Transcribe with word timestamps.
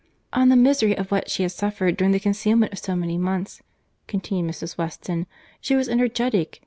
"On 0.33 0.49
the 0.49 0.55
misery 0.55 0.97
of 0.97 1.11
what 1.11 1.29
she 1.29 1.43
had 1.43 1.51
suffered, 1.51 1.95
during 1.95 2.11
the 2.11 2.19
concealment 2.19 2.73
of 2.73 2.79
so 2.79 2.95
many 2.95 3.19
months," 3.19 3.61
continued 4.07 4.51
Mrs. 4.51 4.75
Weston, 4.75 5.27
"she 5.59 5.75
was 5.75 5.87
energetic. 5.87 6.59